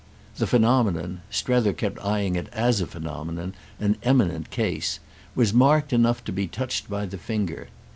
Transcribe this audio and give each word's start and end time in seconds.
The 0.37 0.47
phenomenon—Strether 0.47 1.73
kept 1.73 2.03
eyeing 2.03 2.35
it 2.35 2.49
as 2.51 2.81
a 2.81 2.87
phenomenon, 2.87 3.53
an 3.79 3.97
eminent 4.01 4.49
case—was 4.49 5.53
marked 5.53 5.93
enough 5.93 6.23
to 6.23 6.31
be 6.31 6.47
touched 6.47 6.89
by 6.89 7.05
the 7.05 7.19
finger. 7.19 7.67